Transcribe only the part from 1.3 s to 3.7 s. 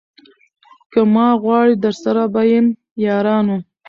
غواړی درسره به یم یارانو